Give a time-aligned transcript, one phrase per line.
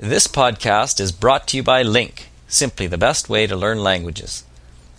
[0.00, 4.44] This podcast is brought to you by LingQ, simply the best way to learn languages.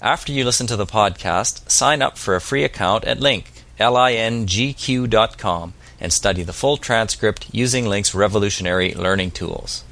[0.01, 3.45] After you listen to the podcast, sign up for a free account at LingQ,
[3.79, 9.85] L-I-N-G-Q dot com, and study the full transcript using LingQ's revolutionary learning tools.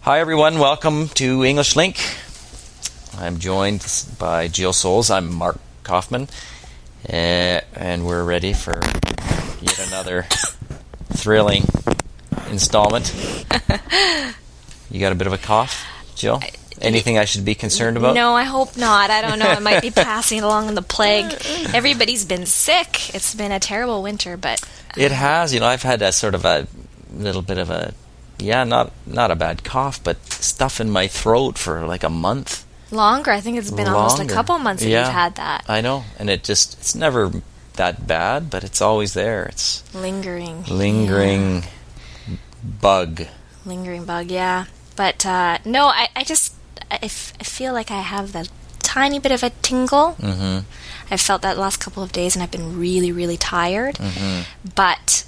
[0.00, 3.20] Hi everyone, welcome to English LingQ.
[3.20, 3.86] I'm joined
[4.18, 5.10] by Jill Souls.
[5.10, 6.30] I'm Mark Kaufmann,
[7.06, 8.80] uh, and we're ready for
[9.60, 10.22] yet another
[11.12, 11.64] thrilling
[12.50, 13.12] installment.
[14.90, 15.84] you got a bit of a cough,
[16.14, 16.40] Jill?
[16.80, 18.14] Anything I should be concerned about?
[18.14, 19.10] No, I hope not.
[19.10, 19.50] I don't know.
[19.50, 21.32] It might be passing along the plague.
[21.74, 23.12] Everybody's been sick.
[23.14, 25.52] It's been a terrible winter, but uh, It has.
[25.52, 26.68] You know, I've had a sort of a
[27.12, 27.94] little bit of a
[28.38, 32.64] yeah, not not a bad cough, but stuff in my throat for like a month.
[32.92, 33.32] longer.
[33.32, 35.06] I think it's been almost a couple months that Yeah.
[35.06, 37.32] you've had that I know, and it just it's never
[37.74, 39.46] that bad, but it's always there.
[39.46, 41.64] It's lingering, lingering
[42.80, 43.26] bug.
[43.64, 44.30] Lingering bug.
[44.30, 46.54] Yeah, but uh, no, I, I just
[46.90, 48.48] I, f- I feel like I have that
[48.82, 50.12] tiny bit of a tingle.
[50.12, 50.58] hmm
[51.10, 53.96] I've felt that the last couple of days, and I've been really, really tired.
[53.98, 54.40] hmm
[54.74, 55.24] But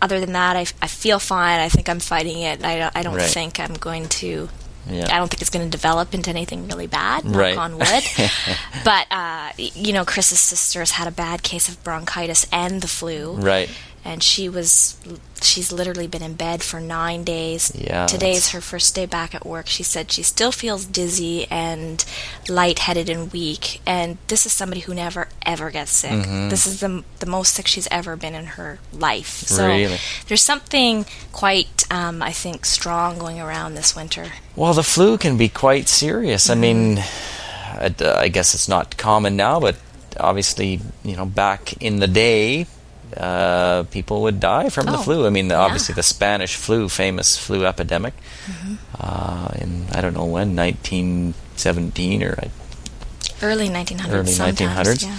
[0.00, 1.60] other than that, I, I feel fine.
[1.60, 2.64] I think I'm fighting it.
[2.64, 3.28] I don't, I don't Right.
[3.30, 4.48] think I'm going to.
[4.88, 5.14] Yeah.
[5.14, 7.26] I don't think it's going to develop into anything really bad.
[7.26, 7.56] Knock Right.
[7.58, 8.02] on wood.
[8.84, 12.88] but uh, you know, Chris's sister has had a bad case of bronchitis and the
[12.88, 13.68] flu, Right.
[14.04, 14.96] And she was
[15.42, 17.72] she's literally been in bed for nine days.
[17.74, 19.66] Yeah, Today's her first day back at work.
[19.68, 22.04] She said she still feels dizzy and
[22.48, 23.80] lightheaded and weak.
[23.86, 26.10] And this is somebody who never ever gets sick.
[26.12, 26.50] Mhm.
[26.50, 29.44] This is the the most sick she's ever been in her life.
[29.46, 29.98] So Really?
[30.28, 34.32] there's something quite, um, I think, strong going around this winter.
[34.56, 36.48] Well, the flu can be quite serious.
[36.50, 36.98] I mean,
[37.78, 39.76] I, I guess it's not common now, but
[40.18, 42.66] obviously, you know, back in the day,
[43.16, 45.26] uh, people would die from the Oh, flu.
[45.26, 45.58] I mean, yeah.
[45.60, 48.14] obviously, the Spanish flu, famous flu epidemic,
[48.46, 48.74] Mm-hmm.
[48.98, 52.50] uh, in I don't know when, 1917 or I
[53.42, 54.10] Early 1900s.
[54.12, 55.02] Early 1900s?
[55.06, 55.16] Yeah.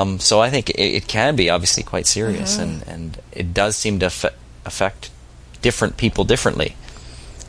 [0.00, 2.62] Um, so I think it, it can be obviously quite serious, Mm-hmm.
[2.62, 4.34] and, and it does seem to affe-
[4.64, 5.10] affect
[5.62, 6.76] different people differently.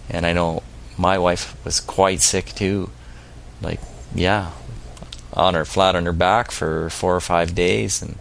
[0.09, 0.61] And I know
[0.97, 2.89] my wife was quite sick too,
[3.61, 3.79] like
[4.13, 4.51] yeah,
[5.33, 8.17] on her flat on her back for four or five days, and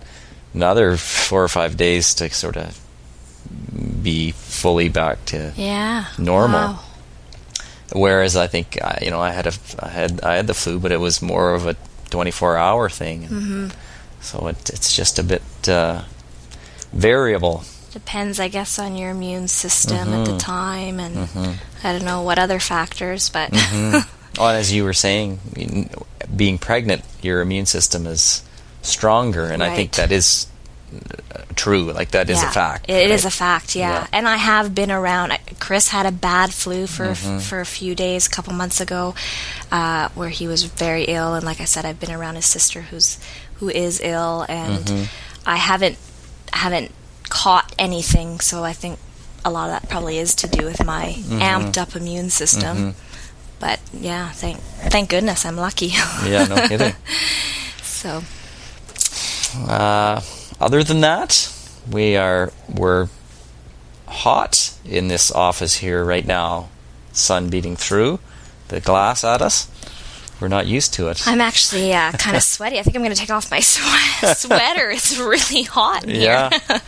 [0.55, 2.79] another four or five days to sort of
[4.03, 6.07] be fully back to Yeah.
[6.19, 6.61] Normal.
[6.61, 6.81] Wow.
[7.93, 10.93] Whereas I think you know I had a I had I had the flu, but
[10.93, 11.75] it was more of a
[12.11, 13.69] 24 hour thing, and hmm
[14.21, 16.03] so it, it's just a bit uh,
[16.93, 17.65] variable.
[17.93, 20.39] Depends, I guess, on your immune system at the Mhm.
[20.39, 21.55] time, and Mhm.
[21.83, 24.07] I don't know what other factors, but Mhm.
[24.39, 25.41] Well, as you were saying,
[26.37, 28.43] being pregnant, your immune system is
[28.83, 30.47] stronger, and I think that is
[31.35, 31.93] uh, true.
[31.93, 32.89] Like that is yeah, a fact.
[32.91, 33.33] It is right?
[33.33, 33.93] a fact, yeah.
[34.01, 34.07] Yeah.
[34.13, 35.33] And I have been around.
[35.61, 37.41] Chris had a bad flu for Mhm.
[37.41, 39.15] for a few days, a couple months ago,
[39.71, 41.35] uh, where he was very ill.
[41.35, 43.19] And like I said, I've been around his sister, who's
[43.61, 45.07] who is ill, and Mhm.
[45.47, 45.97] I haven't
[46.53, 46.91] haven't
[47.29, 48.41] caught anything.
[48.41, 48.99] So I think
[49.45, 51.41] a lot of that probably is to do with my Mm-hmm.
[51.41, 52.77] amped up immune system.
[52.77, 52.95] Mhm.
[53.61, 54.59] But yeah, thank
[54.91, 55.95] thank goodness I'm lucky.
[56.27, 56.95] Yeah, no kidding.
[57.83, 58.25] so
[59.57, 60.21] Uh,
[60.61, 61.53] other than that,
[61.91, 63.09] we are we're
[64.07, 66.69] hot in this office here right now.
[67.13, 68.21] Sun beating through
[68.69, 69.69] the glass at us.
[70.41, 71.27] We're not used to it.
[71.27, 72.79] I'm actually uh, kind of sweaty.
[72.79, 74.91] I think I'm going to take off my swe- sweater.
[74.91, 76.51] It's really hot in Yeah.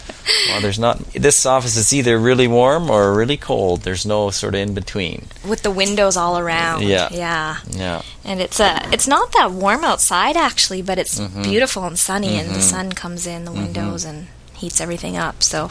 [0.48, 1.76] well, there's not this office.
[1.76, 3.82] is either really warm or really cold.
[3.82, 5.26] There's no sort of in between.
[5.46, 6.82] With the windows all around.
[6.82, 7.08] Yeah.
[7.10, 7.56] Yeah.
[7.70, 8.02] Yeah.
[8.24, 11.42] And it's uh, it's not that warm outside actually, but it's Mhm.
[11.42, 12.54] beautiful and sunny, and Mhm.
[12.54, 15.42] the sun comes in the windows and heats everything up.
[15.42, 15.70] So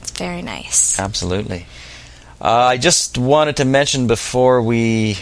[0.00, 0.98] it's very nice.
[0.98, 1.66] Absolutely.
[2.40, 5.16] Uh, I just wanted to mention before we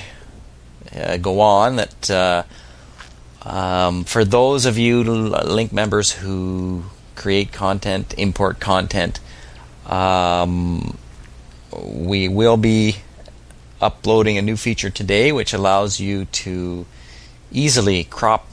[0.96, 2.42] uh, go on that uh,
[3.42, 6.82] um, for those of you LingQ members who
[7.20, 9.20] create content, import content,
[9.84, 10.96] um,
[11.84, 12.96] we will be
[13.78, 16.86] uploading a new feature today which allows you to
[17.52, 18.48] easily crop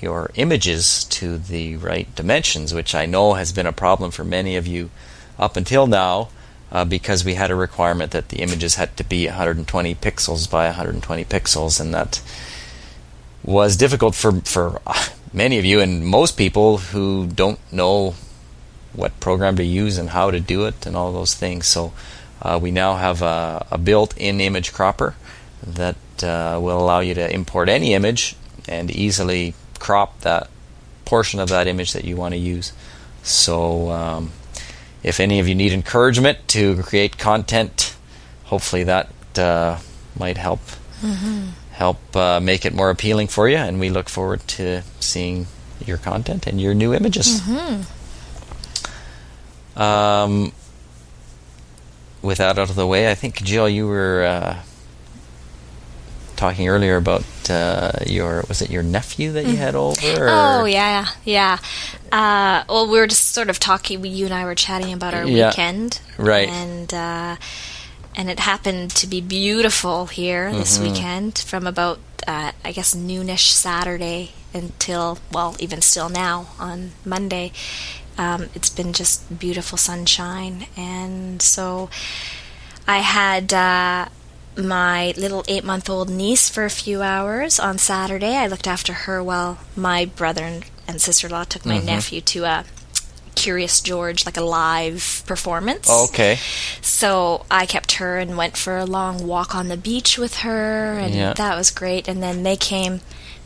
[0.00, 4.56] your images to the right dimensions, which I know has been a problem for many
[4.56, 4.90] of you
[5.38, 6.30] up until now
[6.72, 10.66] uh, because we had a requirement that the images had to be 120 pixels by
[10.66, 12.20] 120 pixels, and that
[13.44, 14.80] was difficult for, for
[15.32, 18.14] many of you and most people who don't know
[18.92, 21.66] what program to use and how to do it and all those things.
[21.66, 21.92] So
[22.42, 25.14] uh, we now have a, a built-in image cropper
[25.64, 28.36] that uh, will allow you to import any image
[28.68, 30.48] and easily crop that
[31.04, 32.72] portion of that image that you want to use.
[33.22, 34.32] So um,
[35.02, 37.94] if any of you need encouragement to create content
[38.50, 39.78] hopefully that uh,
[40.18, 40.60] might help
[41.80, 43.56] help uh, make it more appealing for you.
[43.56, 45.46] And we look forward to seeing
[45.88, 47.40] your content and your new images.
[49.76, 50.52] Um,
[52.22, 54.62] with that out of the way, I think Jill, you were uh,
[56.36, 59.98] talking earlier about uh, your was it your nephew that you had over?
[60.20, 60.28] Or?
[60.28, 61.58] Oh yeah, yeah.
[62.12, 64.02] Uh, well, we were just sort of talking.
[64.02, 65.48] We, you and I were chatting about our Yeah.
[65.48, 66.48] weekend, Right.
[66.48, 67.36] And uh,
[68.16, 70.92] and it happened to be beautiful here this Mm-hmm.
[70.92, 77.52] weekend, from about uh, I guess noonish Saturday until well, even still now on Monday.
[78.18, 81.88] Um, it's been just beautiful sunshine, and so
[82.86, 84.08] I had uh,
[84.58, 88.36] my little eight month old niece for a few hours on Saturday.
[88.36, 92.20] I looked after her while my brother and, and sister in law took my nephew
[92.20, 92.64] to a
[93.44, 95.88] Curious George, like a live performance.
[96.08, 96.38] Okay.
[96.82, 100.98] So I kept her and went for a long walk on the beach with her,
[100.98, 101.32] and Yeah.
[101.34, 102.08] that was great.
[102.08, 103.00] And then they came,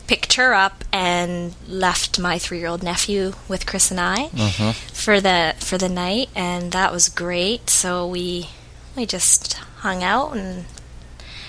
[0.07, 4.71] picked her up, and left my three-year-old nephew with Chris and I Mm-hmm.
[4.93, 7.69] for the for the night, and that was great.
[7.69, 8.49] So we
[8.95, 9.53] we just
[9.85, 10.65] hung out and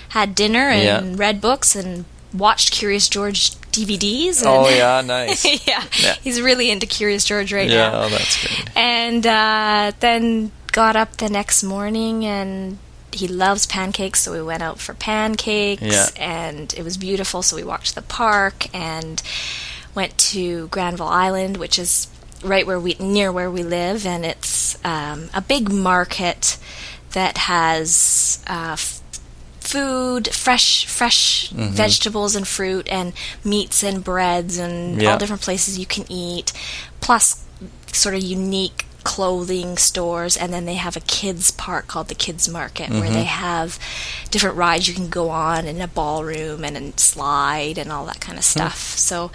[0.09, 0.83] had dinner and
[1.17, 1.23] Yeah.
[1.25, 4.39] read books and watched Curious George DVDs.
[4.39, 5.45] And Oh yeah, nice.
[5.67, 6.15] yeah, Yeah.
[6.21, 8.69] he's really into Curious George right yeah, now oh, that's great.
[8.75, 12.77] and uh, then got up the next morning and
[13.11, 16.07] he loves pancakes so we went out for pancakes Yeah.
[16.17, 19.23] and it was beautiful so we walked to the park and
[19.95, 22.07] went to granville island which is
[22.43, 26.57] right where we near where we live and it's um, a big market
[27.13, 28.77] that has uh,
[29.77, 31.73] food fresh fresh Mm-hmm.
[31.75, 33.13] vegetables and fruit and
[33.43, 35.11] meats and breads and Yeah.
[35.13, 36.51] all different places you can eat
[36.99, 37.43] plus
[37.93, 40.35] sort of unique clothing stores.
[40.35, 43.79] And then they have a kids park called the kids market where they have
[44.31, 48.19] different rides you can go on and a ballroom and a slide and all that
[48.19, 48.77] kind of stuff.
[48.97, 49.31] So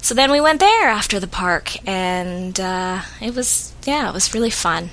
[0.00, 4.32] so then we went there after the park and uh, it was yeah it was
[4.34, 4.90] really fun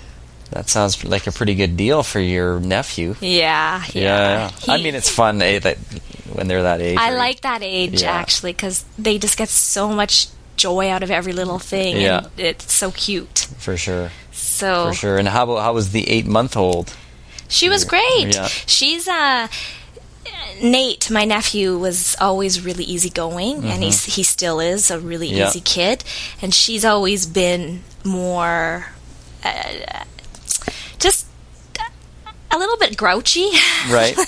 [0.51, 3.15] That sounds like a pretty good deal for your nephew.
[3.21, 4.74] yeah Yeah, yeah.
[4.74, 5.77] I mean, it's fun eh, that
[6.33, 6.98] when they're that age.
[6.98, 7.18] I right?
[7.18, 8.12] like that age Yeah.
[8.12, 10.27] actually because they just get so much
[10.57, 12.18] joy out of every little thing Yeah.
[12.19, 15.18] and it's so cute for sure, so for sure.
[15.18, 16.94] And how about how was the eight month old?
[17.47, 18.36] She was great.
[18.36, 18.47] Yeah.
[18.68, 19.47] She's uh
[20.62, 25.38] Nate, my nephew, was always really easygoing, and he's he still is a really Mm-hmm.
[25.38, 25.47] Yeah.
[25.50, 26.04] easy kid.
[26.42, 28.86] And she's always been more,
[29.44, 30.04] uh,
[31.01, 31.25] just
[32.53, 33.50] a little bit grouchy.
[33.89, 34.15] Right.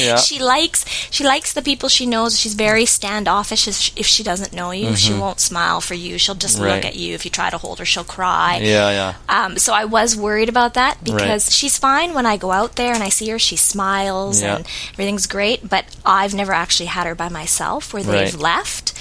[0.00, 0.16] Yeah.
[0.16, 2.38] She likes she likes the people she knows.
[2.38, 4.96] She's very standoffish if she, if she doesn't know you.
[4.96, 6.18] She won't smile for you.
[6.18, 6.64] She'll just Mm-hmm.
[6.64, 6.74] Right.
[6.76, 7.14] look at you.
[7.14, 8.58] If you try to hold her, she'll cry.
[8.62, 9.14] Yeah, yeah.
[9.28, 11.52] Um, so I was worried about that because Right.
[11.52, 13.38] she's fine when I go out there and I see her.
[13.38, 14.56] She smiles Yeah.
[14.56, 15.68] and everything's great.
[15.68, 18.42] But I've never actually had her by myself where they've Right.
[18.42, 18.94] left.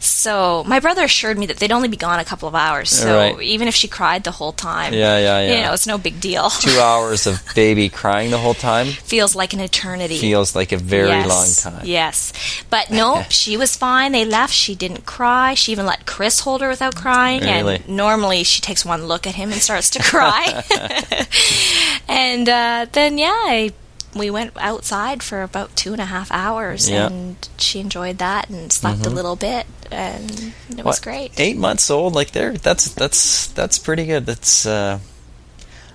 [0.00, 2.90] So my brother assured me that they'd only be gone a couple of hours.
[2.90, 3.40] So Right.
[3.42, 5.56] even if she cried the whole time, Yeah, yeah, yeah.
[5.56, 6.50] you know, it's no big deal.
[6.50, 10.18] Two hours of baby crying the whole time Feels like an eternity.
[10.18, 11.86] feels like a very Yes, long time.
[11.86, 12.32] Yes.
[12.70, 14.12] But no, she was fine.
[14.12, 14.52] They left.
[14.52, 15.54] She didn't cry.
[15.54, 17.42] She even let Chris hold her without crying.
[17.42, 17.76] Really?
[17.76, 20.62] And normally she takes one look at him and starts to cry.
[22.08, 23.72] and uh, then, yeah, I,
[24.18, 26.88] we went outside for about two and a half hours.
[26.88, 27.06] Yeah.
[27.06, 29.66] And she enjoyed that and slept a little bit.
[29.90, 31.38] And it was What, great.
[31.40, 32.52] Eight months old, like there.
[32.54, 34.26] That's that's that's pretty good.
[34.26, 34.66] That's.
[34.66, 34.98] Uh,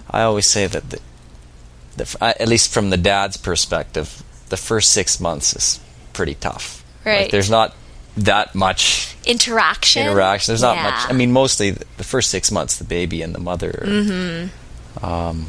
[0.09, 0.99] I always say that the,
[1.97, 5.79] the at least from the dad's perspective, the first six months is
[6.13, 6.83] pretty tough.
[7.05, 7.31] Like, Right.
[7.31, 7.73] there's not
[8.17, 10.03] that much Interaction.
[10.05, 10.51] interaction.
[10.51, 10.83] There's not Yeah.
[10.83, 11.09] much.
[11.09, 15.05] I mean, mostly the, the first six months, the baby and the mother, are, Mm-hmm.
[15.05, 15.47] um,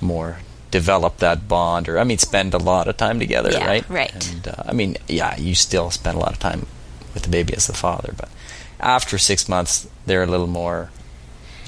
[0.00, 0.38] more
[0.74, 3.84] develop that bond, or I mean, spend a lot of time together, Yeah, right?
[3.88, 4.14] right.
[4.32, 6.66] And uh, I mean, yeah, you still spend a lot of time
[7.14, 8.28] with the baby as the father, but
[8.80, 10.90] after six months, they're a little more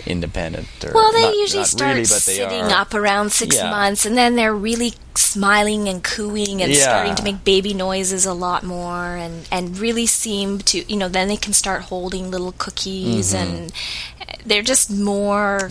[0.07, 0.67] independent.
[0.85, 3.71] Or Well, they not- usually not start really, sitting up around six Yeah.
[3.71, 6.83] months, and then they're really smiling and cooing and Yeah.
[6.83, 11.09] starting to make baby noises a lot more, and and really seem to, you know,
[11.09, 13.43] then they can start holding little cookies, Mm-hmm.
[13.43, 13.73] and
[14.45, 15.71] they're just more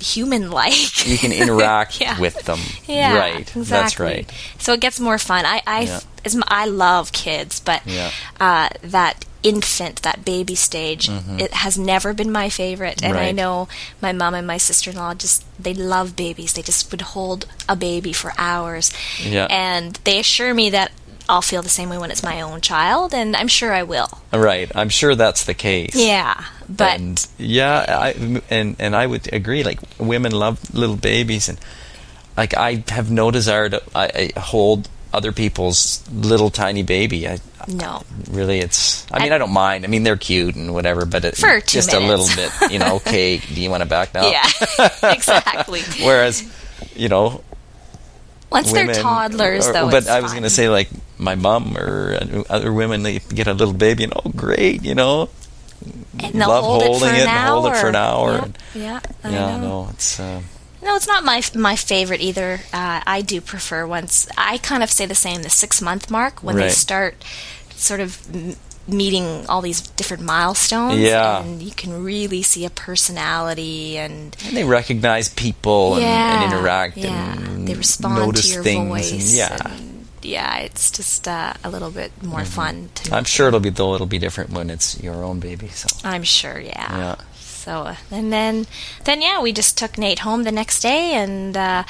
[0.00, 1.06] human-like.
[1.06, 2.18] You can interact Yeah.
[2.18, 3.40] with them, Yeah, right?
[3.40, 3.64] Exactly.
[3.64, 4.32] That's right.
[4.58, 5.44] So it gets more fun.
[5.44, 6.00] I I, Yeah.
[6.48, 8.10] I love kids, but Yeah.
[8.40, 13.02] uh, that infant, that baby stage, it has never been my favorite.
[13.02, 13.36] And I Mm-hmm.
[13.36, 13.68] Know
[14.02, 16.52] my mom and my sister in law just they love babies.
[16.54, 18.90] They just would hold a baby for hours,
[19.22, 19.46] Yeah.
[19.48, 20.90] and they assure me that.
[21.28, 24.08] I'll feel the same way when it's my own child, and I'm sure I will.
[24.32, 24.70] Right.
[24.74, 25.94] I'm sure that's the case.
[25.94, 29.62] Yeah, but and yeah, I, and and I would agree.
[29.62, 31.58] Like women love little babies, and
[32.36, 37.26] like I have no desire to I, I hold other people's little tiny baby.
[37.28, 38.02] I No.
[38.30, 39.84] really it's I mean I- I, don't mind.
[39.84, 42.96] I mean they're cute and whatever, but it, For just a little bit, you know,
[42.96, 44.30] okay, do you want to back now?
[44.30, 44.48] Yeah,
[45.12, 45.80] exactly.
[46.02, 46.42] Whereas,
[46.96, 47.42] you know,
[48.50, 49.90] Once women they're toddlers, or- though.
[49.90, 53.52] But I was going to say like my mom or other women they get a
[53.54, 55.28] little baby and oh great, you know.
[56.20, 58.32] and they'll love hold holding it, for it an and hold it for an hour
[58.32, 59.84] Yeah, and- yeah, I yeah, know.
[59.84, 60.40] no, it's uh,
[60.82, 62.60] No, it's not my my favorite either.
[62.72, 64.28] Uh, I do prefer once.
[64.38, 65.42] I kind of say the same.
[65.42, 67.14] The six month mark when they start
[67.74, 68.56] sort of m-
[68.86, 70.98] meeting all these different milestones.
[70.98, 71.42] Yeah.
[71.42, 76.52] and you can really see a personality and and they recognize people and, yeah, and
[76.52, 77.34] interact yeah.
[77.34, 79.12] and they respond notice to your things voice.
[79.12, 79.78] and yeah.
[80.22, 82.90] Yeah, it's just uh, a little bit more fun.
[82.94, 85.68] To, I'm sure it'll be though it'll be different when it's your own baby.
[85.68, 86.98] So I'm sure, yeah.
[86.98, 87.14] Yeah.
[87.36, 88.66] So uh, and then
[89.04, 91.84] then yeah, we just took Nate home the next day and uh,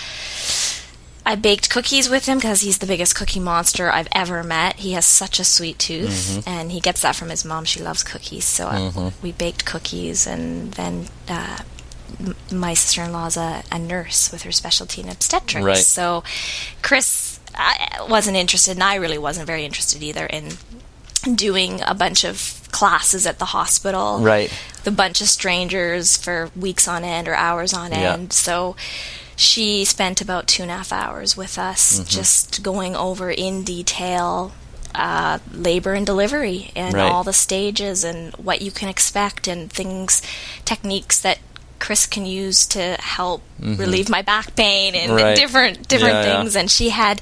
[1.27, 4.77] I baked cookies with him because he's the biggest cookie monster I've ever met.
[4.77, 6.49] He has such a sweet tooth, Mm-hmm.
[6.49, 7.67] and he gets that from his mom.
[7.67, 11.07] She loves cookies, so uh, we baked cookies, and then.
[11.29, 11.59] Uh,
[12.19, 15.77] m- my sister-in-law's a, a nurse with her specialty in obstetrics, Right.
[15.77, 16.25] so
[16.81, 17.28] Chris
[17.59, 20.53] I wasn't interested, and I really wasn't very interested either in
[21.35, 24.51] doing a bunch of classes at the hospital Right.
[24.85, 28.13] the bunch of strangers for weeks on end or hours on Yeah.
[28.15, 28.33] end.
[28.33, 28.77] So
[29.35, 32.09] she spent about two and a half hours with us, Mm-hmm.
[32.09, 34.53] just going over in detail
[34.95, 37.13] uh, labor and delivery and Right.
[37.13, 40.23] all the stages and what you can expect and things,
[40.65, 41.39] techniques that.
[41.79, 45.23] Chris can use to help relieve my back pain and Mm-hmm.
[45.25, 45.37] Right.
[45.37, 46.37] different different Yeah, yeah.
[46.41, 47.21] things and she had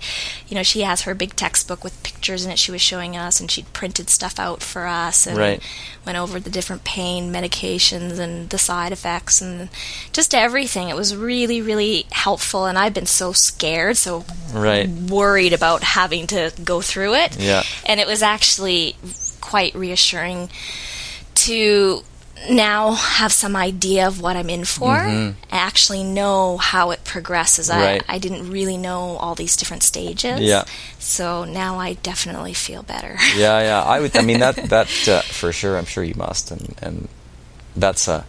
[0.49, 3.41] you know she has her big textbook with pictures in it she was showing us
[3.41, 5.63] and she'd printed stuff out for us and Right.
[6.05, 9.69] went over the different pain medications and the side effects and
[10.13, 15.53] just everything it was really really helpful and i've been so scared so right, worried
[15.55, 17.63] about having to go through it Yeah.
[17.87, 18.97] and it was actually
[19.41, 20.51] quite reassuring
[21.35, 22.03] to
[22.51, 27.69] now have some idea of what I'm in for, i actually know how it progresses.
[27.69, 27.81] Mm-hmm.
[27.81, 28.03] Right.
[28.09, 30.41] I, I didn't really know all these different stages.
[30.41, 30.65] Yeah.
[30.99, 33.17] So now I definitely feel better.
[33.37, 33.83] yeah, yeah.
[33.83, 34.17] I would.
[34.17, 35.77] I mean that that uh, for sure.
[35.79, 37.09] I'm sure you must, and and
[37.77, 38.25] that's a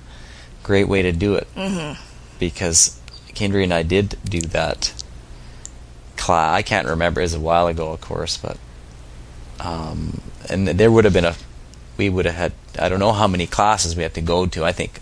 [0.64, 2.02] great way to do it mm-hmm.
[2.40, 4.94] because Kendry and I did do that
[6.18, 6.54] class.
[6.54, 7.22] I can't remember.
[7.22, 8.58] It was a while ago, of course, but
[9.60, 11.36] um, and there would have been a.
[11.98, 12.54] We would have had.
[12.80, 14.64] I don't know how many classes we had to go to.
[14.64, 15.00] I think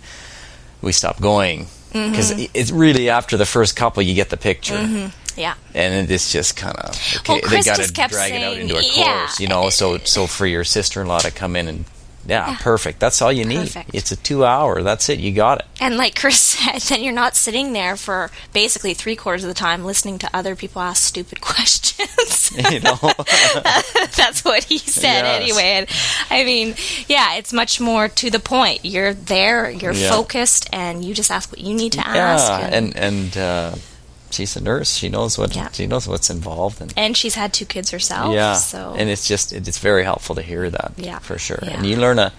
[0.82, 5.56] we stopped going because it's really after the first couple you get the picture yeah.
[5.74, 7.40] and it's just kind of okay.
[7.42, 9.30] Well, they got to drag it out into a course, yeah.
[9.40, 9.70] you know.
[9.70, 11.86] So so for your sister in law to come in and
[12.26, 12.58] yeah, Yeah.
[12.60, 13.00] perfect.
[13.00, 13.60] That's all you need.
[13.72, 13.92] Perfect.
[13.94, 14.82] It's a two hour.
[14.82, 15.20] That's it.
[15.20, 15.66] You got it.
[15.80, 19.54] And like Chris said, then you're not sitting there for basically three quarters of the
[19.54, 22.52] time listening to other people ask stupid questions.
[22.72, 22.98] You know.
[24.16, 25.42] That's what he said Yes.
[25.42, 25.64] anyway.
[25.64, 25.88] And
[26.30, 26.76] I mean,
[27.08, 28.86] yeah, it's much more to the point.
[28.86, 30.10] You're there, you're Yeah.
[30.10, 32.50] focused, and you just ask what you need to ask.
[32.50, 33.76] yeah, and and uh,
[34.36, 34.96] she's a nurse.
[34.96, 35.70] She knows what Yeah.
[35.72, 38.34] she knows what's involved, and and she's had two kids herself.
[38.34, 40.92] yeah, So and it's just it's very helpful to hear that.
[40.98, 41.20] Yeah.
[41.20, 41.60] for sure.
[41.64, 41.78] Yeah.
[41.78, 42.32] And you learn a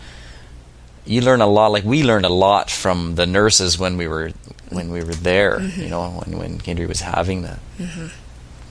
[1.05, 1.73] you learn a lot.
[1.73, 4.31] Like we learned a lot from the nurses when we were
[4.71, 5.59] when we were there.
[5.59, 5.81] Mm-hmm.
[5.83, 7.59] You know, when when Kendry was having the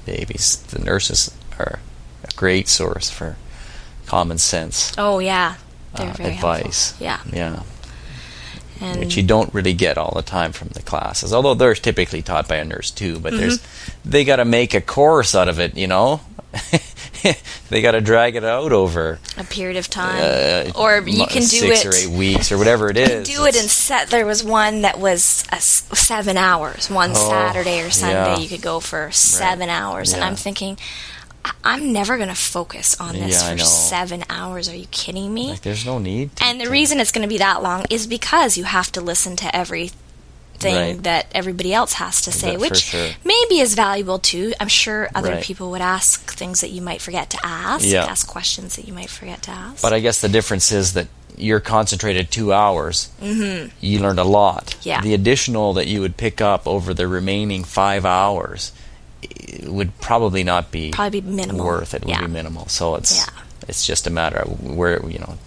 [0.06, 1.80] babies, the nurses are
[2.24, 3.36] a great source for
[4.06, 5.56] common sense oh yeah,
[5.96, 6.92] they're uh, very advice.
[7.00, 7.06] helpful.
[7.34, 7.64] Yeah, Yeah,
[8.82, 11.34] and which you don't really get all the time from the classes.
[11.34, 14.10] Although they're typically taught by a nurse too, but there's Mm-hmm.
[14.10, 15.76] they got to make a course out of it.
[15.78, 16.22] You know,
[17.70, 21.42] they got to drag it out over a period of time, uh, or you can
[21.42, 21.88] do six it.
[21.88, 24.10] or eight weeks or whatever it you can do it in set.
[24.10, 26.90] There was one that was a seven hours.
[26.90, 28.38] One Oh, Saturday or Sunday, yeah.
[28.40, 30.78] you could go for seven hours, and I'm thinking,
[31.46, 34.68] I- I'm never going to focus on this Yeah, for seven hours.
[34.68, 35.52] Are you kidding me?
[35.52, 36.36] like, there's no need.
[36.38, 39.02] To, And the reason it's going to be that long is because you have to
[39.02, 39.94] listen to everything
[40.64, 41.04] Right.
[41.04, 43.10] that everybody else has to say, for which sure.
[43.26, 44.54] maybe is valuable too.
[44.60, 45.44] I'm sure other Right.
[45.44, 48.06] people would ask things that you might forget to ask, Yeah.
[48.06, 49.82] ask questions that you might forget to ask.
[49.82, 53.10] But I guess the difference is that you're concentrated two hours.
[53.22, 53.68] Mm-hmm.
[53.82, 54.76] You learned a lot.
[54.84, 55.02] Yeah.
[55.02, 58.72] The additional that you would pick up over the remaining five hours
[59.66, 61.66] would probably not be Probably be minimal.
[61.66, 62.02] worth it.
[62.06, 62.22] Would Yeah.
[62.22, 62.68] be minimal.
[62.68, 63.26] So it's Yeah.
[63.68, 65.38] it's just a matter of where you know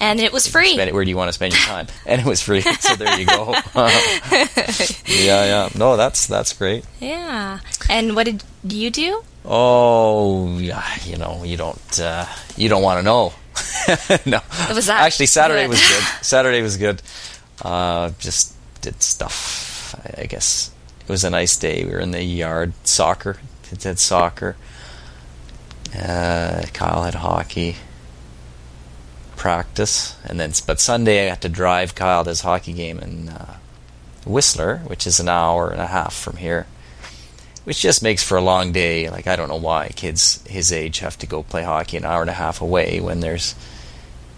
[0.00, 0.78] and it was free.
[0.80, 2.60] it, where do you want to spend your time, and it was free.
[2.80, 3.54] so there you go.
[5.06, 5.68] yeah, yeah.
[5.76, 6.84] No, that's that's great.
[7.00, 7.60] Yeah.
[7.88, 9.22] And what did you do?
[9.44, 10.82] Oh, yeah.
[11.04, 12.26] You know, you don't uh,
[12.56, 13.32] you don't want to know.
[14.26, 14.40] no.
[14.70, 15.70] It was that Actually, Saturday good.
[15.70, 16.04] was good.
[16.24, 17.02] Saturday was good.
[17.62, 19.94] Uh, just did stuff.
[20.18, 20.70] I guess
[21.02, 21.84] it was a nice day.
[21.84, 24.56] We were in the yard, soccer, kids had soccer.
[25.96, 27.76] Uh, Kyle had hockey
[29.36, 33.28] practice, and then but Sunday I had to drive Kyle to his hockey game in
[33.28, 33.56] uh,
[34.24, 36.66] Whistler, which is an hour and a half from here,
[37.64, 39.10] which just makes for a long day.
[39.10, 42.20] Like I don't know why kids his age have to go play hockey an hour
[42.22, 43.54] and a half away when there's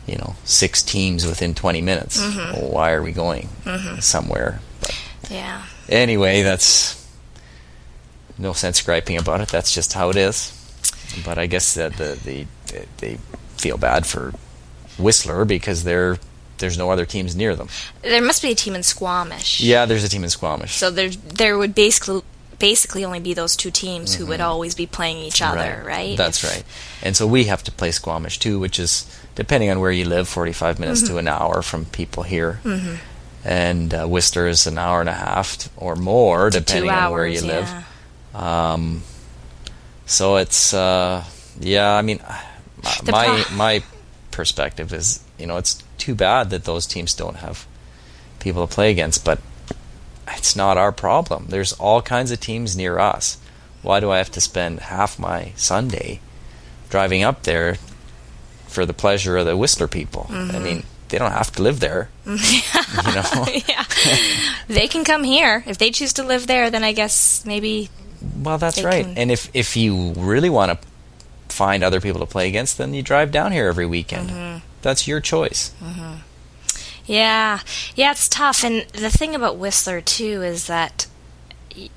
[0.07, 2.19] you know six teams within 20 minutes.
[2.21, 3.49] Well, why are we going
[4.01, 4.61] somewhere?
[4.81, 4.99] But
[5.31, 5.63] Yeah.
[5.89, 7.01] Anyway, that's
[8.39, 9.49] no sense griping about it.
[9.49, 10.53] That's just how it is.
[11.25, 12.47] But I guess that the, the
[12.99, 13.19] they
[13.57, 14.33] feel bad for
[14.99, 16.19] Whistler because they're
[16.59, 17.69] there's no other teams near them.
[18.03, 19.61] There must be a team in Squamish.
[19.61, 20.73] Yeah, there's a team in Squamish.
[20.75, 22.23] So there there would basically
[22.59, 26.11] basically only be those two teams who would always be playing each other, right?
[26.11, 26.17] Mm-hmm.
[26.17, 26.65] That's If- right.
[27.03, 30.29] And so we have to play Squamish too, which is depending on where you live,
[30.29, 31.13] 45 minutes Mm-hmm.
[31.15, 32.61] to an hour from people here.
[33.45, 37.13] And uh, Whistler is an hour and a half t- or more, depending two on
[37.13, 37.69] where you live.
[38.35, 38.73] yeah.
[38.73, 39.03] Um,
[40.07, 41.25] so it's uh,
[41.61, 41.93] yeah.
[41.95, 42.21] I mean,
[43.05, 43.83] The my pro- my
[44.31, 47.67] perspective is you know it's too bad that those teams don't have
[48.41, 49.41] people to play against, but
[50.29, 51.47] it's not our problem.
[51.49, 53.37] There's all kinds of teams near us.
[53.83, 56.21] Why do I have to spend half my Sunday
[56.89, 57.77] driving up there
[58.67, 60.27] for the pleasure of the Whistler people?
[60.31, 60.57] Mm-hmm.
[60.57, 60.83] I mean,
[61.15, 62.09] they don't have to live there.
[62.27, 62.35] you
[63.15, 63.47] know.
[63.69, 63.85] yeah.
[64.67, 66.71] they can come here if they choose to live there.
[66.71, 67.89] Then I guess maybe
[68.43, 69.05] Well, that's right.
[69.05, 70.89] can- And if if you really want to
[71.55, 74.31] find other people to play against, then you drive down here every weekend.
[74.31, 74.59] Mm-hmm.
[74.83, 75.71] That's your choice.
[77.07, 77.61] Yeah,
[77.95, 78.65] yeah, it's tough.
[78.65, 81.07] And the thing about Whistler too is that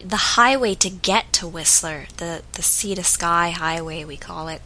[0.03, 4.62] the highway to get to Whistler, the the sea to sky highway we call it,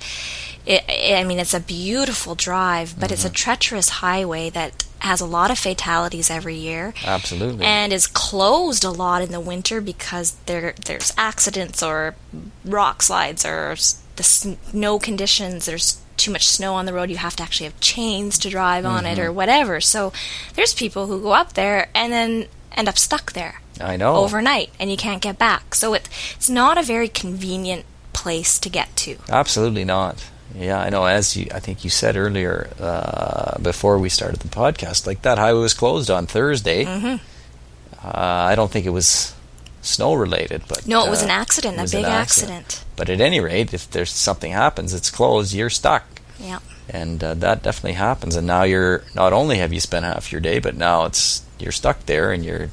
[0.65, 0.83] it,
[1.15, 3.35] I mean, it's a beautiful drive, but it's a mm-hmm.
[3.35, 6.93] treacherous highway that has a lot of fatalities every year.
[7.03, 7.65] Absolutely.
[7.65, 12.15] And is closed a lot in the winter because there there's accidents or
[12.63, 13.75] rock slides or
[14.15, 15.65] the snow conditions.
[15.65, 17.09] There's too much snow on the road.
[17.09, 19.35] You have to actually have chains to drive on it or mm-hmm.
[19.35, 19.81] whatever.
[19.81, 20.13] So
[20.53, 24.15] there's people who go up there and then end up stuck there I know.
[24.15, 25.75] overnight and you can't get back.
[25.75, 29.17] So it, it's not a very convenient place to get to.
[29.29, 30.29] Absolutely not.
[30.55, 31.05] Yeah, I know.
[31.05, 35.37] As you, I think you said earlier uh, before we started the podcast, like that
[35.37, 36.83] highway was closed on Thursday.
[36.85, 37.15] Mm-hmm.
[38.05, 38.09] Uh,
[38.51, 39.33] I don't think it was
[39.81, 42.83] snow related, but No, it was uh, an accident, it a big an accident.
[42.95, 45.53] But at any rate, if there's something happens, it's closed.
[45.53, 46.03] You're stuck.
[46.39, 46.59] Yeah.
[46.89, 48.35] and uh, that definitely happens.
[48.35, 51.71] And now you're not only have you spent half your day, but now it's you're
[51.71, 52.69] stuck there, and you're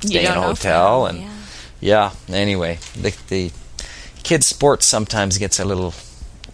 [0.00, 1.32] Staying in a hotel, and yeah.
[1.80, 2.34] yeah.
[2.34, 3.52] Anyway, the, the
[4.22, 5.94] kids' sports sometimes gets a little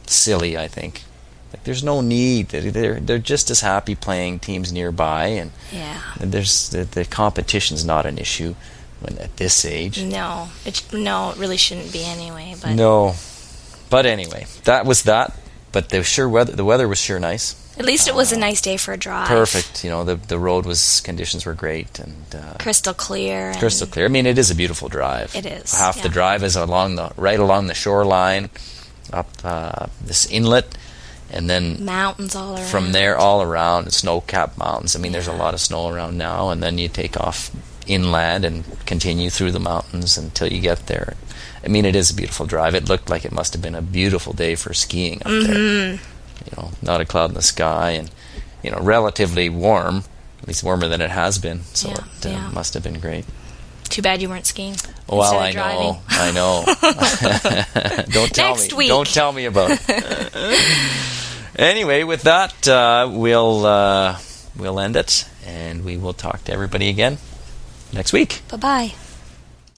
[0.06, 0.56] silly.
[0.56, 1.02] I think
[1.52, 2.48] like there's no need.
[2.48, 6.00] They're they're, just as happy playing teams nearby, and, Yeah.
[6.18, 8.54] there's the, the competition's not an issue
[9.00, 10.02] when at this age.
[10.02, 12.54] No, it no, it really shouldn't be anyway.
[12.60, 13.14] But No,
[13.90, 15.36] but anyway, that was that.
[15.70, 17.54] But the sure weather, the weather was sure nice.
[17.78, 19.28] At least it was a nice day for a drive.
[19.28, 19.84] perfect.
[19.84, 23.54] You know, the the road was conditions were great and uh, crystal clear.
[23.58, 24.06] Crystal clear.
[24.06, 25.34] I mean, it is a beautiful drive.
[25.34, 28.50] It is, Half the drive is along the right along the shoreline,
[29.12, 30.76] up uh, this inlet,
[31.32, 32.66] and then Mountains all around.
[32.66, 34.94] from there all around snow-capped mountains.
[34.94, 37.50] I mean, there's a lot of snow around now, and then you take off
[37.86, 41.14] inland and continue through the mountains until you get there.
[41.62, 42.74] I mean, it is a beautiful drive.
[42.74, 45.98] It looked like it must have been a beautiful day for skiing up there.
[46.46, 48.10] You know, not a cloud in the sky, and
[48.62, 50.04] you know, relatively warm,
[50.42, 51.62] at least warmer than it has been.
[51.74, 52.50] So Yeah, it uh, yeah.
[52.50, 53.24] must have been great.
[53.88, 54.74] Too bad you weren't skiing.
[55.08, 55.78] Well, I driving.
[55.78, 56.64] know, I know.
[58.10, 58.78] Don't tell Next me.
[58.78, 58.88] week.
[58.88, 61.54] Don't tell me about it.
[61.56, 64.18] anyway, with that, uh, we'll uh,
[64.56, 67.18] we'll end it, and we will talk to everybody again
[67.92, 68.40] next week.
[68.48, 68.92] Bye bye.